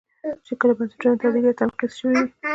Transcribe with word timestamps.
کله 0.59 0.73
چې 0.77 0.77
بستونه 0.79 1.15
تعدیل 1.21 1.43
یا 1.47 1.53
تنقیض 1.61 1.91
شوي 1.99 2.15
وي. 2.21 2.27